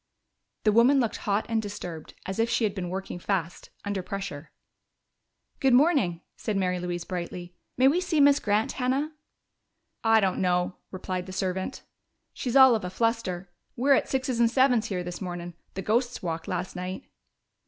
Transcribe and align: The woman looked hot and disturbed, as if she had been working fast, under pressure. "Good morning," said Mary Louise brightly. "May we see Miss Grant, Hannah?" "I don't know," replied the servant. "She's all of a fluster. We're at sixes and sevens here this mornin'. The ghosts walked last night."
The 0.63 0.71
woman 0.71 0.99
looked 0.99 1.17
hot 1.29 1.45
and 1.47 1.61
disturbed, 1.61 2.15
as 2.25 2.39
if 2.39 2.49
she 2.49 2.63
had 2.63 2.73
been 2.73 2.89
working 2.89 3.19
fast, 3.19 3.69
under 3.85 4.01
pressure. 4.01 4.51
"Good 5.59 5.75
morning," 5.75 6.21
said 6.35 6.57
Mary 6.57 6.79
Louise 6.79 7.03
brightly. 7.05 7.53
"May 7.77 7.87
we 7.87 8.01
see 8.01 8.19
Miss 8.19 8.39
Grant, 8.39 8.71
Hannah?" 8.71 9.13
"I 10.03 10.19
don't 10.19 10.41
know," 10.41 10.77
replied 10.89 11.27
the 11.27 11.31
servant. 11.33 11.83
"She's 12.33 12.55
all 12.55 12.73
of 12.73 12.83
a 12.83 12.89
fluster. 12.89 13.51
We're 13.75 13.93
at 13.93 14.09
sixes 14.09 14.39
and 14.39 14.49
sevens 14.49 14.87
here 14.87 15.03
this 15.03 15.21
mornin'. 15.21 15.53
The 15.75 15.83
ghosts 15.83 16.23
walked 16.23 16.47
last 16.47 16.75
night." 16.75 17.03